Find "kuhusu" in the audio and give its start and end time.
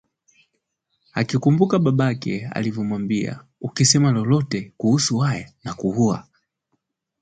4.77-5.17